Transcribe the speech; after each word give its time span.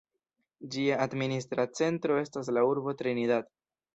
Ĝia 0.75 0.95
administra 1.03 1.67
centro 1.81 2.17
estas 2.21 2.51
la 2.59 2.65
urbo 2.71 2.97
Trinidad. 3.03 3.53